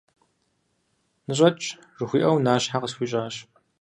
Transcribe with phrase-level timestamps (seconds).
[1.27, 1.67] «Ныщӏэкӏ!»-
[1.97, 3.35] жыхуиӏэу, нащхьэ къысхуищӏащ.